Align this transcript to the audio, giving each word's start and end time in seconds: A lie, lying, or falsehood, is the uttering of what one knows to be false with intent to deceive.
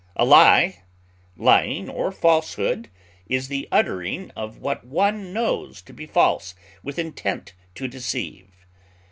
A 0.15 0.25
lie, 0.25 0.81
lying, 1.37 1.87
or 1.87 2.11
falsehood, 2.11 2.89
is 3.27 3.49
the 3.49 3.67
uttering 3.71 4.31
of 4.31 4.57
what 4.57 4.83
one 4.83 5.31
knows 5.31 5.79
to 5.83 5.93
be 5.93 6.07
false 6.07 6.55
with 6.81 6.97
intent 6.97 7.53
to 7.75 7.87
deceive. 7.87 8.49